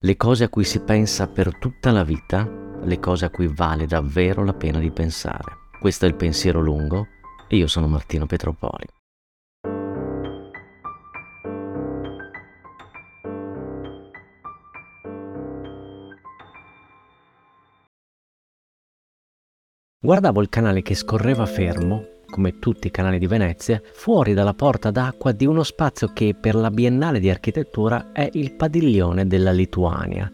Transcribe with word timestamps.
le 0.00 0.16
cose 0.16 0.44
a 0.44 0.48
cui 0.48 0.62
si 0.62 0.80
pensa 0.80 1.26
per 1.26 1.58
tutta 1.58 1.90
la 1.90 2.04
vita, 2.04 2.48
le 2.84 3.00
cose 3.00 3.24
a 3.24 3.30
cui 3.30 3.48
vale 3.48 3.86
davvero 3.86 4.44
la 4.44 4.54
pena 4.54 4.78
di 4.78 4.92
pensare. 4.92 5.66
Questo 5.80 6.04
è 6.04 6.08
il 6.08 6.14
pensiero 6.14 6.60
lungo 6.60 7.08
e 7.48 7.56
io 7.56 7.66
sono 7.66 7.88
Martino 7.88 8.26
Petropoli. 8.26 8.86
Guardavo 20.00 20.40
il 20.40 20.48
canale 20.48 20.80
che 20.80 20.94
scorreva 20.94 21.44
fermo 21.44 22.17
come 22.38 22.60
tutti 22.60 22.86
i 22.86 22.92
canali 22.92 23.18
di 23.18 23.26
Venezia, 23.26 23.82
fuori 23.94 24.32
dalla 24.32 24.54
porta 24.54 24.92
d'acqua 24.92 25.32
di 25.32 25.44
uno 25.44 25.64
spazio 25.64 26.12
che 26.12 26.36
per 26.40 26.54
la 26.54 26.70
Biennale 26.70 27.18
di 27.18 27.28
Architettura 27.28 28.12
è 28.12 28.28
il 28.34 28.52
padiglione 28.52 29.26
della 29.26 29.50
Lituania. 29.50 30.30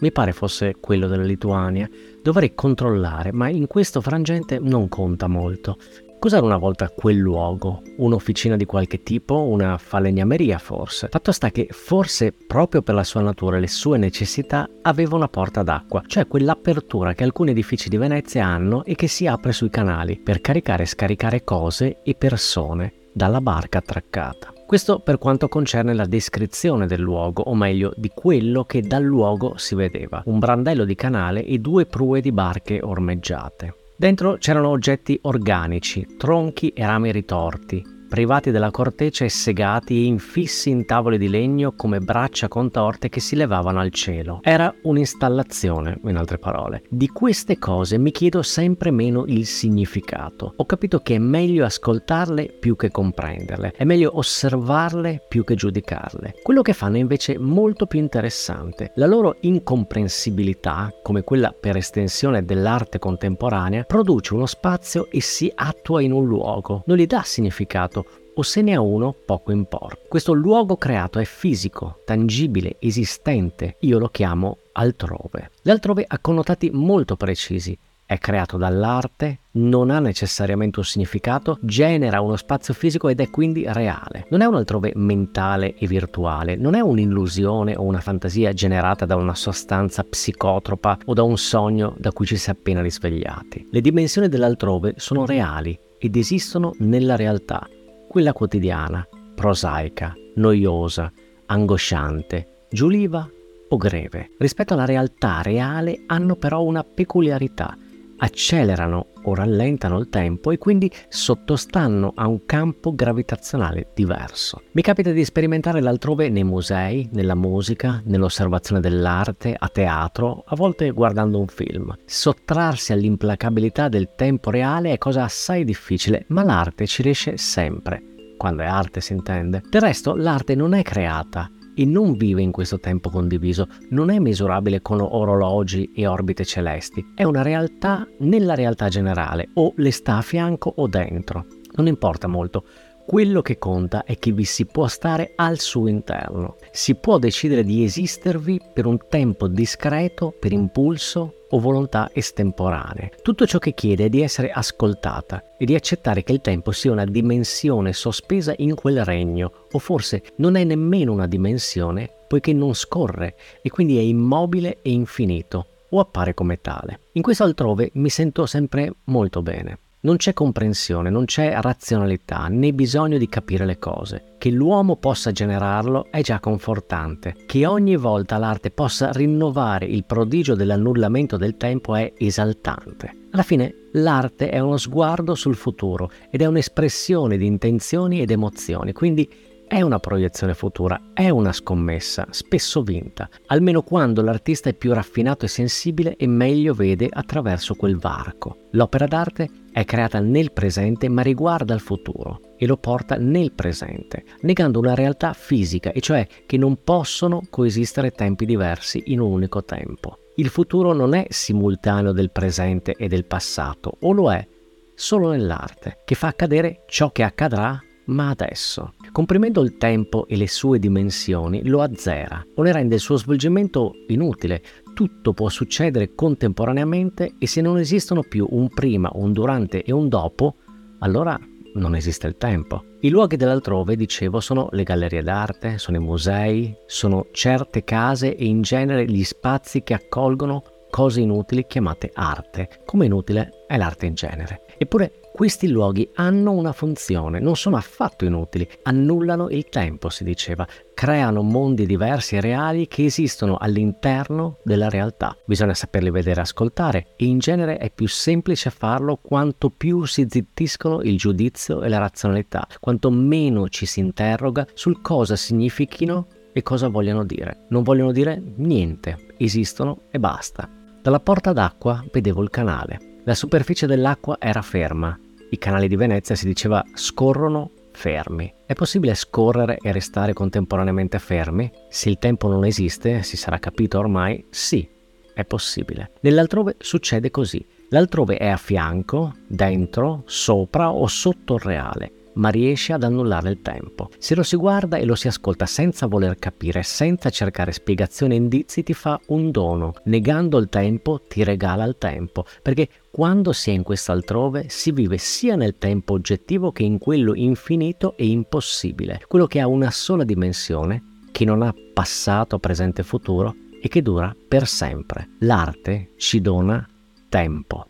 Mi 0.00 0.10
pare 0.10 0.32
fosse 0.32 0.74
quello 0.80 1.06
della 1.06 1.22
Lituania. 1.22 1.88
Dovrei 2.20 2.56
controllare, 2.56 3.30
ma 3.30 3.48
in 3.48 3.68
questo 3.68 4.00
frangente 4.00 4.58
non 4.58 4.88
conta 4.88 5.28
molto. 5.28 5.76
Cos'era 6.24 6.46
una 6.46 6.56
volta 6.56 6.88
quel 6.88 7.18
luogo? 7.18 7.82
Un'officina 7.98 8.56
di 8.56 8.64
qualche 8.64 9.02
tipo? 9.02 9.42
Una 9.42 9.76
falegnameria 9.76 10.56
forse? 10.56 11.08
Fatto 11.10 11.32
sta 11.32 11.50
che 11.50 11.66
forse 11.70 12.32
proprio 12.32 12.80
per 12.80 12.94
la 12.94 13.04
sua 13.04 13.20
natura 13.20 13.58
e 13.58 13.60
le 13.60 13.68
sue 13.68 13.98
necessità 13.98 14.66
aveva 14.80 15.16
una 15.16 15.28
porta 15.28 15.62
d'acqua, 15.62 16.02
cioè 16.06 16.26
quell'apertura 16.26 17.12
che 17.12 17.24
alcuni 17.24 17.50
edifici 17.50 17.90
di 17.90 17.98
Venezia 17.98 18.46
hanno 18.46 18.86
e 18.86 18.94
che 18.94 19.06
si 19.06 19.26
apre 19.26 19.52
sui 19.52 19.68
canali 19.68 20.18
per 20.18 20.40
caricare 20.40 20.84
e 20.84 20.86
scaricare 20.86 21.44
cose 21.44 21.98
e 22.02 22.14
persone 22.14 23.10
dalla 23.12 23.42
barca 23.42 23.80
attraccata. 23.80 24.50
Questo 24.66 25.00
per 25.00 25.18
quanto 25.18 25.48
concerne 25.48 25.92
la 25.92 26.06
descrizione 26.06 26.86
del 26.86 27.02
luogo, 27.02 27.42
o 27.42 27.54
meglio 27.54 27.92
di 27.96 28.10
quello 28.14 28.64
che 28.64 28.80
dal 28.80 29.04
luogo 29.04 29.58
si 29.58 29.74
vedeva, 29.74 30.22
un 30.24 30.38
brandello 30.38 30.86
di 30.86 30.94
canale 30.94 31.44
e 31.44 31.58
due 31.58 31.84
prue 31.84 32.22
di 32.22 32.32
barche 32.32 32.80
ormeggiate. 32.82 33.74
Dentro 33.96 34.36
c'erano 34.38 34.70
oggetti 34.70 35.16
organici, 35.22 36.16
tronchi 36.16 36.70
e 36.70 36.84
rami 36.84 37.12
ritorti, 37.12 37.93
privati 38.14 38.52
della 38.52 38.70
corteccia 38.70 39.24
e 39.24 39.28
segati 39.28 39.96
e 39.96 40.04
infissi 40.04 40.70
in 40.70 40.86
tavole 40.86 41.18
di 41.18 41.28
legno 41.28 41.72
come 41.74 41.98
braccia 41.98 42.46
contorte 42.46 43.08
che 43.08 43.18
si 43.18 43.34
levavano 43.34 43.80
al 43.80 43.90
cielo. 43.90 44.38
Era 44.44 44.72
un'installazione, 44.82 45.98
in 46.04 46.16
altre 46.16 46.38
parole. 46.38 46.84
Di 46.88 47.08
queste 47.08 47.58
cose 47.58 47.98
mi 47.98 48.12
chiedo 48.12 48.42
sempre 48.42 48.92
meno 48.92 49.24
il 49.26 49.46
significato. 49.46 50.52
Ho 50.54 50.64
capito 50.64 51.00
che 51.00 51.16
è 51.16 51.18
meglio 51.18 51.64
ascoltarle 51.64 52.56
più 52.60 52.76
che 52.76 52.92
comprenderle, 52.92 53.72
è 53.76 53.82
meglio 53.82 54.16
osservarle 54.16 55.24
più 55.26 55.42
che 55.42 55.56
giudicarle. 55.56 56.36
Quello 56.40 56.62
che 56.62 56.72
fanno 56.72 56.94
è 56.94 57.00
invece 57.00 57.36
molto 57.36 57.86
più 57.86 57.98
interessante. 57.98 58.92
La 58.94 59.06
loro 59.06 59.38
incomprensibilità, 59.40 60.88
come 61.02 61.24
quella 61.24 61.52
per 61.52 61.76
estensione 61.76 62.44
dell'arte 62.44 63.00
contemporanea, 63.00 63.82
produce 63.82 64.34
uno 64.34 64.46
spazio 64.46 65.08
e 65.10 65.20
si 65.20 65.50
attua 65.52 66.00
in 66.00 66.12
un 66.12 66.24
luogo. 66.24 66.84
Non 66.86 66.96
gli 66.96 67.06
dà 67.06 67.22
significato, 67.24 68.02
o 68.34 68.42
se 68.42 68.62
ne 68.62 68.74
ha 68.74 68.80
uno, 68.80 69.14
poco 69.24 69.52
importa. 69.52 69.98
Questo 70.08 70.32
luogo 70.32 70.76
creato 70.76 71.18
è 71.18 71.24
fisico, 71.24 72.00
tangibile, 72.04 72.76
esistente. 72.80 73.76
Io 73.80 73.98
lo 73.98 74.08
chiamo 74.08 74.58
altrove. 74.72 75.50
L'altrove 75.62 76.04
ha 76.06 76.18
connotati 76.18 76.70
molto 76.72 77.16
precisi. 77.16 77.76
È 78.06 78.18
creato 78.18 78.58
dall'arte, 78.58 79.38
non 79.52 79.88
ha 79.88 79.98
necessariamente 79.98 80.78
un 80.78 80.84
significato, 80.84 81.58
genera 81.62 82.20
uno 82.20 82.36
spazio 82.36 82.74
fisico 82.74 83.08
ed 83.08 83.18
è 83.20 83.30
quindi 83.30 83.64
reale. 83.66 84.26
Non 84.28 84.42
è 84.42 84.44
un 84.44 84.56
altrove 84.56 84.92
mentale 84.94 85.74
e 85.74 85.86
virtuale, 85.86 86.54
non 86.54 86.74
è 86.74 86.80
un'illusione 86.80 87.74
o 87.74 87.82
una 87.82 88.00
fantasia 88.00 88.52
generata 88.52 89.06
da 89.06 89.16
una 89.16 89.34
sostanza 89.34 90.04
psicotropa 90.04 90.98
o 91.06 91.14
da 91.14 91.22
un 91.22 91.38
sogno 91.38 91.94
da 91.96 92.12
cui 92.12 92.26
ci 92.26 92.36
si 92.36 92.50
è 92.50 92.52
appena 92.52 92.82
risvegliati. 92.82 93.68
Le 93.70 93.80
dimensioni 93.80 94.28
dell'altrove 94.28 94.94
sono 94.98 95.24
reali 95.24 95.78
ed 95.98 96.16
esistono 96.16 96.74
nella 96.80 97.16
realtà 97.16 97.66
quella 98.14 98.32
quotidiana, 98.32 99.04
prosaica, 99.34 100.14
noiosa, 100.36 101.10
angosciante, 101.46 102.66
giuliva 102.70 103.28
o 103.68 103.76
greve. 103.76 104.30
Rispetto 104.38 104.74
alla 104.74 104.84
realtà 104.84 105.42
reale 105.42 106.04
hanno 106.06 106.36
però 106.36 106.62
una 106.62 106.84
peculiarità. 106.84 107.76
Accelerano 108.18 109.08
o 109.22 109.34
rallentano 109.34 109.98
il 109.98 110.08
tempo 110.08 110.50
e 110.50 110.58
quindi 110.58 110.90
sottostanno 111.08 112.12
a 112.14 112.26
un 112.26 112.44
campo 112.44 112.94
gravitazionale 112.94 113.90
diverso. 113.94 114.62
Mi 114.72 114.82
capita 114.82 115.10
di 115.10 115.24
sperimentare 115.24 115.80
l'altrove 115.80 116.28
nei 116.28 116.44
musei, 116.44 117.08
nella 117.12 117.34
musica, 117.34 118.02
nell'osservazione 118.04 118.80
dell'arte, 118.80 119.54
a 119.58 119.68
teatro, 119.68 120.44
a 120.46 120.54
volte 120.56 120.90
guardando 120.90 121.38
un 121.38 121.46
film. 121.46 121.94
Sottrarsi 122.04 122.92
all'implacabilità 122.92 123.88
del 123.88 124.10
tempo 124.14 124.50
reale 124.50 124.92
è 124.92 124.98
cosa 124.98 125.24
assai 125.24 125.64
difficile, 125.64 126.24
ma 126.28 126.44
l'arte 126.44 126.86
ci 126.86 127.02
riesce 127.02 127.36
sempre 127.36 128.12
quando 128.36 128.62
è 128.62 128.66
arte 128.66 129.00
si 129.00 129.12
intende. 129.12 129.62
Del 129.70 129.80
resto 129.80 130.14
l'arte 130.14 130.54
non 130.54 130.74
è 130.74 130.82
creata 130.82 131.48
e 131.74 131.84
non 131.84 132.14
vive 132.14 132.42
in 132.42 132.50
questo 132.50 132.78
tempo 132.80 133.10
condiviso, 133.10 133.68
non 133.90 134.10
è 134.10 134.18
misurabile 134.18 134.80
con 134.80 135.00
orologi 135.00 135.92
e 135.94 136.06
orbite 136.06 136.44
celesti, 136.44 137.04
è 137.14 137.24
una 137.24 137.42
realtà 137.42 138.06
nella 138.18 138.54
realtà 138.54 138.88
generale, 138.88 139.48
o 139.54 139.72
le 139.76 139.90
sta 139.90 140.18
a 140.18 140.22
fianco 140.22 140.72
o 140.76 140.86
dentro. 140.86 141.46
Non 141.76 141.86
importa 141.86 142.28
molto, 142.28 142.64
quello 143.06 143.42
che 143.42 143.58
conta 143.58 144.04
è 144.04 144.18
che 144.18 144.32
vi 144.32 144.44
si 144.44 144.64
può 144.64 144.86
stare 144.86 145.32
al 145.36 145.58
suo 145.58 145.88
interno. 145.88 146.56
Si 146.72 146.94
può 146.94 147.18
decidere 147.18 147.62
di 147.62 147.84
esistervi 147.84 148.58
per 148.72 148.86
un 148.86 148.98
tempo 149.08 149.46
discreto, 149.46 150.34
per 150.38 150.52
impulso 150.52 151.43
o 151.54 151.60
volontà 151.60 152.10
estemporanee. 152.12 153.12
Tutto 153.22 153.46
ciò 153.46 153.58
che 153.58 153.74
chiede 153.74 154.06
è 154.06 154.08
di 154.08 154.22
essere 154.22 154.50
ascoltata 154.50 155.54
e 155.56 155.64
di 155.64 155.74
accettare 155.74 156.24
che 156.24 156.32
il 156.32 156.40
tempo 156.40 156.72
sia 156.72 156.90
una 156.90 157.04
dimensione 157.04 157.92
sospesa 157.92 158.52
in 158.58 158.74
quel 158.74 159.04
regno, 159.04 159.66
o 159.70 159.78
forse 159.78 160.22
non 160.36 160.56
è 160.56 160.64
nemmeno 160.64 161.12
una 161.12 161.28
dimensione, 161.28 162.10
poiché 162.26 162.52
non 162.52 162.74
scorre 162.74 163.36
e 163.62 163.70
quindi 163.70 163.96
è 163.98 164.00
immobile 164.00 164.80
e 164.82 164.90
infinito, 164.90 165.66
o 165.90 166.00
appare 166.00 166.34
come 166.34 166.60
tale. 166.60 167.00
In 167.12 167.22
questo 167.22 167.44
altrove 167.44 167.90
mi 167.94 168.10
sento 168.10 168.46
sempre 168.46 168.92
molto 169.04 169.40
bene. 169.40 169.78
Non 170.04 170.16
c'è 170.16 170.34
comprensione, 170.34 171.08
non 171.08 171.24
c'è 171.24 171.58
razionalità, 171.62 172.48
né 172.48 172.74
bisogno 172.74 173.16
di 173.16 173.26
capire 173.26 173.64
le 173.64 173.78
cose. 173.78 174.34
Che 174.36 174.50
l'uomo 174.50 174.96
possa 174.96 175.32
generarlo 175.32 176.08
è 176.10 176.20
già 176.20 176.40
confortante. 176.40 177.34
Che 177.46 177.64
ogni 177.64 177.96
volta 177.96 178.36
l'arte 178.36 178.70
possa 178.70 179.12
rinnovare 179.12 179.86
il 179.86 180.04
prodigio 180.04 180.54
dell'annullamento 180.54 181.38
del 181.38 181.56
tempo 181.56 181.94
è 181.94 182.12
esaltante. 182.18 183.28
Alla 183.30 183.42
fine 183.42 183.88
l'arte 183.92 184.50
è 184.50 184.58
uno 184.58 184.76
sguardo 184.76 185.34
sul 185.34 185.54
futuro 185.54 186.10
ed 186.30 186.42
è 186.42 186.46
un'espressione 186.46 187.38
di 187.38 187.46
intenzioni 187.46 188.20
ed 188.20 188.30
emozioni, 188.30 188.92
quindi 188.92 189.26
è 189.66 189.80
una 189.80 189.98
proiezione 189.98 190.54
futura, 190.54 191.10
è 191.12 191.28
una 191.30 191.52
scommessa, 191.52 192.26
spesso 192.30 192.82
vinta, 192.82 193.28
almeno 193.46 193.82
quando 193.82 194.22
l'artista 194.22 194.68
è 194.68 194.74
più 194.74 194.92
raffinato 194.92 195.44
e 195.44 195.48
sensibile 195.48 196.16
e 196.16 196.26
meglio 196.26 196.74
vede 196.74 197.08
attraverso 197.10 197.74
quel 197.74 197.96
varco. 197.96 198.68
L'opera 198.72 199.06
d'arte 199.06 199.48
è 199.72 199.84
creata 199.84 200.20
nel 200.20 200.52
presente 200.52 201.08
ma 201.08 201.22
riguarda 201.22 201.74
il 201.74 201.80
futuro 201.80 202.40
e 202.56 202.66
lo 202.66 202.76
porta 202.76 203.16
nel 203.16 203.52
presente, 203.52 204.24
negando 204.42 204.78
una 204.78 204.94
realtà 204.94 205.32
fisica, 205.32 205.92
e 205.92 206.00
cioè 206.00 206.26
che 206.46 206.56
non 206.56 206.82
possono 206.82 207.42
coesistere 207.50 208.10
tempi 208.12 208.46
diversi 208.46 209.02
in 209.06 209.20
un 209.20 209.32
unico 209.32 209.64
tempo. 209.64 210.18
Il 210.36 210.48
futuro 210.48 210.92
non 210.92 211.14
è 211.14 211.26
simultaneo 211.28 212.12
del 212.12 212.30
presente 212.30 212.94
e 212.96 213.08
del 213.08 213.24
passato, 213.24 213.96
o 214.00 214.12
lo 214.12 214.32
è 214.32 214.46
solo 214.94 215.30
nell'arte, 215.30 215.98
che 216.04 216.14
fa 216.14 216.28
accadere 216.28 216.82
ciò 216.86 217.10
che 217.10 217.22
accadrà 217.22 217.80
ma 218.06 218.30
adesso. 218.30 218.94
Comprimendo 219.12 219.62
il 219.62 219.76
tempo 219.76 220.26
e 220.26 220.36
le 220.36 220.48
sue 220.48 220.78
dimensioni 220.78 221.66
lo 221.66 221.80
azzera 221.80 222.44
o 222.54 222.62
ne 222.62 222.72
rende 222.72 222.96
il 222.96 223.00
suo 223.00 223.16
svolgimento 223.16 223.92
inutile. 224.08 224.62
Tutto 224.94 225.32
può 225.32 225.48
succedere 225.48 226.14
contemporaneamente 226.14 227.34
e 227.38 227.46
se 227.46 227.60
non 227.60 227.78
esistono 227.78 228.22
più 228.22 228.46
un 228.50 228.68
prima, 228.68 229.10
un 229.14 229.32
durante 229.32 229.82
e 229.82 229.92
un 229.92 230.08
dopo, 230.08 230.56
allora 231.00 231.38
non 231.74 231.94
esiste 231.94 232.26
il 232.26 232.36
tempo. 232.36 232.84
I 233.00 233.10
luoghi 233.10 233.36
dell'altrove, 233.36 233.96
dicevo, 233.96 234.40
sono 234.40 234.68
le 234.70 234.84
gallerie 234.84 235.22
d'arte, 235.22 235.78
sono 235.78 235.96
i 235.96 236.00
musei, 236.00 236.74
sono 236.86 237.26
certe 237.32 237.84
case 237.84 238.36
e 238.36 238.44
in 238.44 238.62
genere 238.62 239.06
gli 239.06 239.24
spazi 239.24 239.82
che 239.82 239.94
accolgono 239.94 240.62
cose 240.90 241.20
inutili 241.20 241.66
chiamate 241.66 242.10
arte, 242.14 242.68
come 242.84 243.06
inutile 243.06 243.64
è 243.66 243.76
l'arte 243.76 244.06
in 244.06 244.14
genere. 244.14 244.62
Eppure 244.78 245.23
questi 245.34 245.66
luoghi 245.68 246.08
hanno 246.14 246.52
una 246.52 246.70
funzione, 246.70 247.40
non 247.40 247.56
sono 247.56 247.74
affatto 247.74 248.24
inutili, 248.24 248.68
annullano 248.84 249.48
il 249.48 249.68
tempo, 249.68 250.08
si 250.08 250.22
diceva, 250.22 250.64
creano 250.94 251.42
mondi 251.42 251.86
diversi 251.86 252.36
e 252.36 252.40
reali 252.40 252.86
che 252.86 253.06
esistono 253.06 253.56
all'interno 253.56 254.58
della 254.62 254.88
realtà. 254.88 255.36
Bisogna 255.44 255.74
saperli 255.74 256.12
vedere 256.12 256.38
e 256.38 256.42
ascoltare 256.42 257.06
e 257.16 257.24
in 257.24 257.40
genere 257.40 257.78
è 257.78 257.90
più 257.90 258.06
semplice 258.06 258.70
farlo 258.70 259.16
quanto 259.16 259.70
più 259.70 260.04
si 260.04 260.24
zittiscono 260.28 261.02
il 261.02 261.18
giudizio 261.18 261.82
e 261.82 261.88
la 261.88 261.98
razionalità, 261.98 262.68
quanto 262.78 263.10
meno 263.10 263.68
ci 263.68 263.86
si 263.86 263.98
interroga 263.98 264.64
sul 264.72 265.00
cosa 265.00 265.34
significhino 265.34 266.28
E 266.52 266.62
cosa 266.62 266.86
vogliono 266.86 267.24
dire? 267.24 267.66
Non 267.70 267.82
vogliono 267.82 268.12
dire 268.12 268.40
niente, 268.58 269.34
esistono 269.38 270.02
e 270.12 270.20
basta. 270.20 270.70
Dalla 271.02 271.18
porta 271.18 271.52
d'acqua 271.52 272.04
vedevo 272.12 272.40
il 272.42 272.50
canale. 272.50 273.18
La 273.24 273.34
superficie 273.34 273.86
dell'acqua 273.86 274.36
era 274.38 274.62
ferma. 274.62 275.18
I 275.54 275.58
canali 275.58 275.86
di 275.86 275.94
Venezia 275.94 276.34
si 276.34 276.46
diceva 276.46 276.84
scorrono 276.94 277.70
fermi. 277.92 278.52
È 278.66 278.72
possibile 278.72 279.14
scorrere 279.14 279.78
e 279.80 279.92
restare 279.92 280.32
contemporaneamente 280.32 281.20
fermi? 281.20 281.70
Se 281.88 282.08
il 282.08 282.18
tempo 282.18 282.48
non 282.48 282.64
esiste, 282.64 283.22
si 283.22 283.36
sarà 283.36 283.60
capito 283.60 284.00
ormai, 284.00 284.44
sì, 284.50 284.88
è 285.32 285.44
possibile. 285.44 286.10
Nell'altrove 286.22 286.74
succede 286.80 287.30
così. 287.30 287.64
L'altrove 287.90 288.36
è 288.36 288.48
a 288.48 288.56
fianco, 288.56 289.32
dentro, 289.46 290.24
sopra 290.26 290.90
o 290.90 291.06
sotto 291.06 291.54
il 291.54 291.60
reale 291.60 292.12
ma 292.34 292.48
riesce 292.48 292.92
ad 292.92 293.02
annullare 293.02 293.50
il 293.50 293.60
tempo. 293.62 294.10
Se 294.18 294.34
lo 294.34 294.42
si 294.42 294.56
guarda 294.56 294.96
e 294.96 295.04
lo 295.04 295.14
si 295.14 295.28
ascolta 295.28 295.66
senza 295.66 296.06
voler 296.06 296.36
capire, 296.38 296.82
senza 296.82 297.30
cercare 297.30 297.72
spiegazioni 297.72 298.34
e 298.34 298.38
indizi, 298.38 298.82
ti 298.82 298.94
fa 298.94 299.20
un 299.28 299.50
dono. 299.50 299.94
Negando 300.04 300.58
il 300.58 300.68
tempo, 300.68 301.20
ti 301.28 301.44
regala 301.44 301.84
il 301.84 301.96
tempo, 301.98 302.44
perché 302.62 302.88
quando 303.10 303.52
si 303.52 303.70
è 303.70 303.72
in 303.72 303.82
quest'altrove 303.82 304.66
si 304.68 304.90
vive 304.92 305.18
sia 305.18 305.56
nel 305.56 305.76
tempo 305.78 306.14
oggettivo 306.14 306.72
che 306.72 306.82
in 306.82 306.98
quello 306.98 307.34
infinito 307.34 308.16
e 308.16 308.26
impossibile, 308.26 309.22
quello 309.28 309.46
che 309.46 309.60
ha 309.60 309.68
una 309.68 309.90
sola 309.90 310.24
dimensione, 310.24 311.12
che 311.30 311.44
non 311.44 311.62
ha 311.62 311.74
passato, 311.92 312.58
presente 312.58 313.00
e 313.00 313.04
futuro 313.04 313.54
e 313.80 313.88
che 313.88 314.02
dura 314.02 314.34
per 314.48 314.66
sempre. 314.66 315.30
L'arte 315.40 316.12
ci 316.16 316.40
dona 316.40 316.88
tempo. 317.28 317.88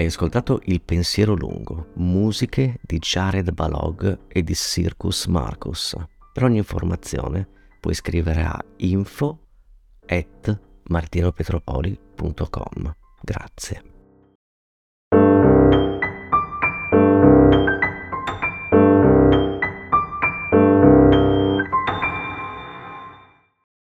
Hai 0.00 0.06
ascoltato 0.06 0.62
Il 0.64 0.80
pensiero 0.80 1.34
lungo, 1.34 1.88
musiche 1.96 2.78
di 2.80 2.98
Jared 2.98 3.52
Balog 3.52 4.28
e 4.28 4.42
di 4.42 4.54
Circus 4.54 5.26
Marcus. 5.26 5.94
Per 6.32 6.42
ogni 6.42 6.56
informazione 6.56 7.46
puoi 7.78 7.92
scrivere 7.92 8.42
a 8.42 8.58
info 8.78 9.40
at 10.06 10.58
martinopetropoli.com. 10.84 12.94
Grazie. 13.20 13.99